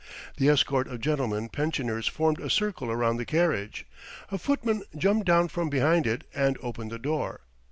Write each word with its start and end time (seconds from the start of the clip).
The 0.37 0.49
escort 0.49 0.87
of 0.87 0.99
gentlemen 0.99 1.49
pensioners 1.49 2.07
formed 2.07 2.39
a 2.39 2.49
circle 2.49 2.89
around 2.89 3.17
the 3.17 3.23
carriage. 3.25 3.85
A 4.31 4.39
footman 4.39 4.81
jumped 4.97 5.27
down 5.27 5.47
from 5.47 5.69
behind 5.69 6.07
it 6.07 6.23
and 6.33 6.57
opened 6.63 6.89
the 6.89 6.97
door. 6.97 7.41